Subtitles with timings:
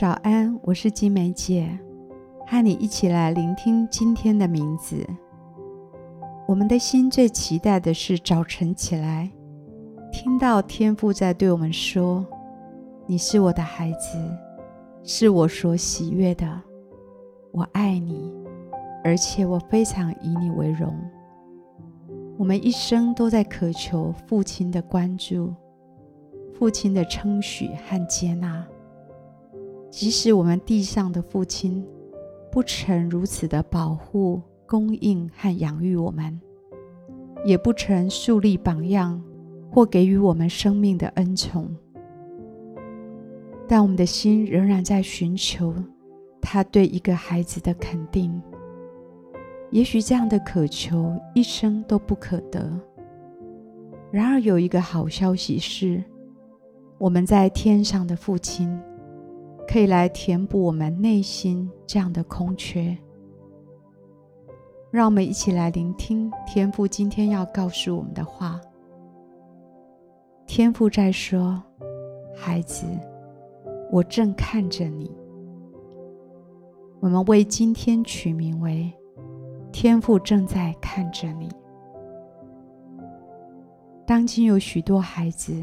[0.00, 1.76] 早安，我是金梅姐，
[2.46, 5.04] 和你一起来聆听今天的名字。
[6.46, 9.28] 我们的心最期待的是早晨起来，
[10.12, 12.24] 听到天父在对我们说
[13.06, 14.16] ：“你是我的孩子，
[15.02, 16.48] 是我所喜悦的，
[17.50, 18.32] 我爱你，
[19.02, 20.96] 而且我非常以你为荣。”
[22.38, 25.52] 我们一生都在渴求父亲的关注，
[26.56, 28.64] 父亲的称许和接纳。
[29.90, 31.84] 即使我们地上的父亲
[32.52, 36.38] 不曾如此的保护、供应和养育我们，
[37.44, 39.22] 也不曾树立榜样
[39.70, 41.74] 或给予我们生命的恩宠，
[43.66, 45.74] 但我们的心仍然在寻求
[46.40, 48.40] 他对一个孩子的肯定。
[49.70, 52.70] 也许这样的渴求一生都不可得。
[54.10, 56.02] 然而，有一个好消息是，
[56.98, 58.78] 我们在天上的父亲。
[59.68, 62.96] 可以来填补我们内心这样的空缺。
[64.90, 68.58] 让我们一起来聆听天父今天要告诉我们的话。
[70.46, 71.62] 天父在说
[72.34, 72.86] ：“孩子，
[73.92, 75.14] 我正看着你。”
[77.00, 78.90] 我们为今天取名为
[79.70, 81.50] “天父正在看着你”。
[84.06, 85.62] 当今有许多孩子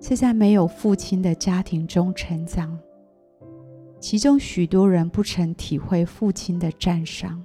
[0.00, 2.78] 是在没有父亲的家庭中成长。
[4.02, 7.40] 其中许多人不曾体会父亲的赞赏、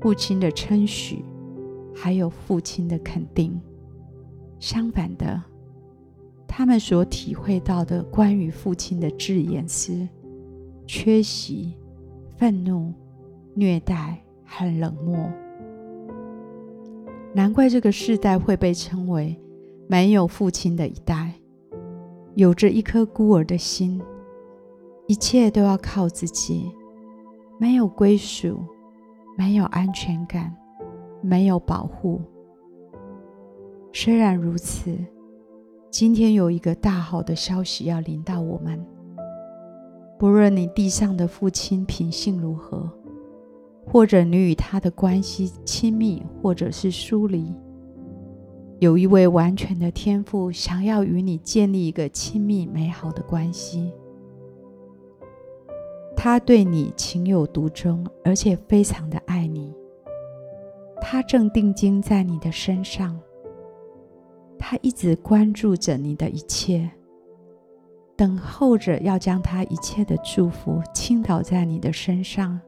[0.00, 1.24] 父亲的称许，
[1.94, 3.58] 还有父亲的肯定。
[4.58, 5.40] 相反的，
[6.48, 10.08] 他们所体会到的关于父亲的字眼是
[10.88, 11.72] 缺席、
[12.36, 12.92] 愤怒、
[13.54, 15.30] 虐待和冷漠。
[17.32, 19.40] 难怪这个世代会被称为
[19.86, 21.32] 没有父亲的一代，
[22.34, 24.02] 有着一颗孤儿的心。
[25.08, 26.70] 一切都要靠自己，
[27.58, 28.62] 没有归属，
[29.38, 30.54] 没有安全感，
[31.22, 32.20] 没有保护。
[33.90, 34.94] 虽然如此，
[35.90, 38.78] 今天有一个大好的消息要临到我们。
[40.18, 42.86] 不论你地上的父亲品性如何，
[43.86, 47.54] 或者你与他的关系亲密，或者是疏离，
[48.78, 53.90] 有一位完全的天父想要与你建立一个亲密美好的关系。
[56.20, 59.72] 他对你情有独钟，而且非常的爱你。
[61.00, 63.16] 他正定睛在你的身上，
[64.58, 66.90] 他一直关注着你的一切，
[68.16, 72.60] 等候着要将他一切的祝福倾倒在你的身上。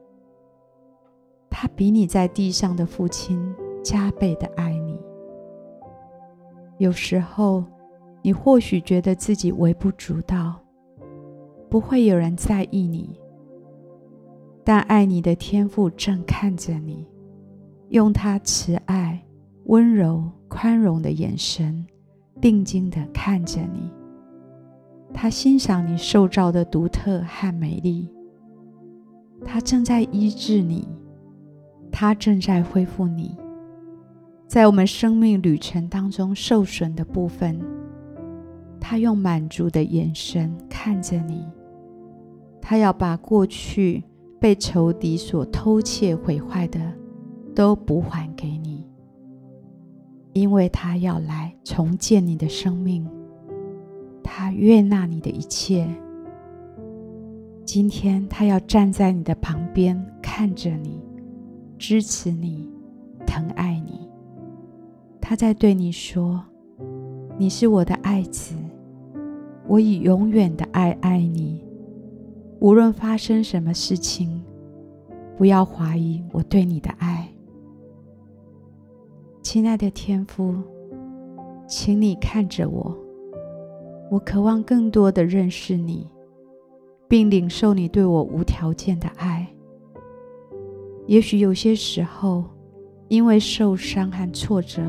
[1.49, 3.53] 他比你在地上的父亲
[3.83, 4.97] 加倍的爱你。
[6.77, 7.65] 有时候，
[8.21, 10.57] 你或许觉得自己微不足道，
[11.69, 13.19] 不会有人在意你。
[14.63, 17.07] 但爱你的天父正看着你，
[17.89, 19.19] 用他慈爱、
[19.65, 21.85] 温柔、宽容的眼神，
[22.39, 23.91] 定睛地看着你。
[25.13, 28.07] 他欣赏你受造的独特和美丽。
[29.43, 30.87] 他正在医治你，
[31.91, 33.35] 他正在恢复你。
[34.47, 37.59] 在我们生命旅程当中受损的部分，
[38.79, 41.43] 他用满足的眼神看着你。
[42.61, 44.03] 他要把过去。
[44.41, 46.81] 被仇敌所偷窃毁坏的，
[47.53, 48.83] 都补还给你，
[50.33, 53.07] 因为他要来重建你的生命，
[54.23, 55.87] 他悦纳你的一切。
[57.63, 60.99] 今天他要站在你的旁边，看着你，
[61.77, 62.67] 支持你，
[63.27, 64.09] 疼爱你。
[65.21, 66.43] 他在对你说
[67.37, 68.55] ：“你是我的爱子，
[69.67, 71.63] 我以永远的爱爱你。”
[72.61, 74.39] 无论发生什么事情，
[75.35, 77.27] 不要怀疑我对你的爱，
[79.41, 80.53] 亲爱的天父，
[81.67, 82.95] 请你看着我，
[84.11, 86.07] 我渴望更多的认识你，
[87.07, 89.47] 并领受你对我无条件的爱。
[91.07, 92.45] 也许有些时候，
[93.07, 94.83] 因为受伤和挫折，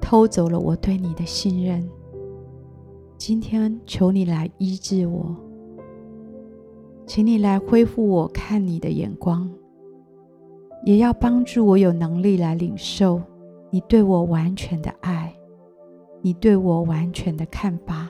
[0.00, 1.88] 偷走了我对你的信任。
[3.16, 5.36] 今天求你来医治我。
[7.12, 9.50] 请你来恢复我看你的眼光，
[10.84, 13.20] 也要帮助我有能力来领受
[13.68, 15.34] 你对我完全的爱，
[16.22, 18.08] 你对我完全的看法。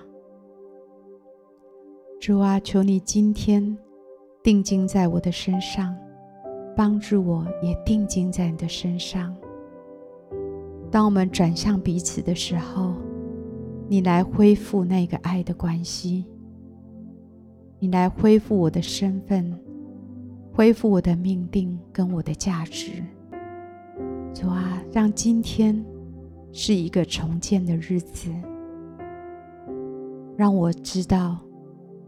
[2.20, 3.74] 主啊，求你今天
[4.42, 5.96] 定睛在我的身上，
[6.76, 9.34] 帮助我也定睛在你的身上。
[10.90, 12.92] 当我们转向彼此的时候，
[13.88, 16.26] 你来恢复那个爱的关系。
[17.82, 19.58] 你来恢复我的身份，
[20.52, 23.02] 恢复我的命定跟我的价值。
[24.34, 25.82] 主啊，让今天
[26.52, 28.30] 是一个重建的日子，
[30.36, 31.38] 让我知道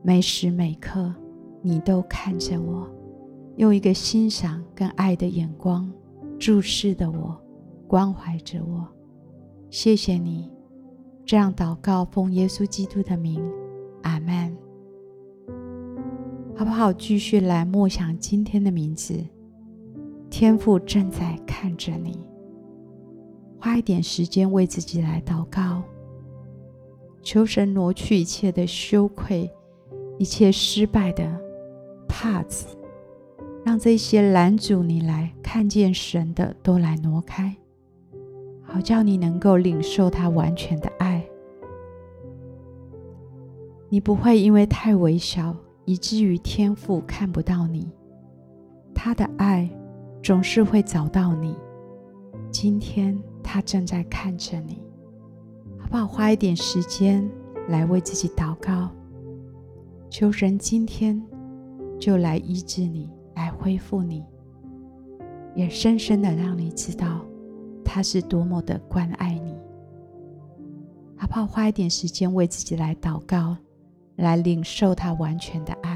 [0.02, 1.12] 每时每刻
[1.62, 2.86] 你都看着我，
[3.56, 5.90] 用一个欣赏跟爱的眼光
[6.38, 7.34] 注视着我，
[7.88, 8.86] 关怀着我。
[9.70, 10.52] 谢谢你，
[11.24, 13.42] 这样祷告，奉耶稣基督的名，
[14.02, 14.54] 阿门。
[16.54, 16.92] 好不好？
[16.92, 19.14] 继续来默想今天的名字。
[20.30, 22.18] 天父正在看着你，
[23.58, 25.82] 花一点时间为自己来祷告，
[27.22, 29.50] 求神挪去一切的羞愧，
[30.18, 31.24] 一切失败的
[32.06, 32.66] 帕子，
[33.64, 37.56] 让这些拦阻你来看见神的都来挪开，
[38.62, 41.24] 好叫你能够领受他完全的爱。
[43.88, 47.90] 你不会因为太微小，以至于天父看不到你，
[48.94, 49.70] 他的爱。
[50.22, 51.56] 总是会找到你。
[52.52, 54.80] 今天他正在看着你，
[55.76, 56.06] 好不好？
[56.06, 57.28] 花一点时间
[57.68, 58.88] 来为自己祷告，
[60.08, 61.20] 求神今天
[61.98, 64.24] 就来医治你，来恢复你，
[65.56, 67.26] 也深深的让你知道
[67.84, 69.56] 他是多么的关爱你，
[71.16, 71.44] 好不好？
[71.44, 73.56] 花一点时间为自己来祷告，
[74.16, 75.91] 来领受他完全的爱。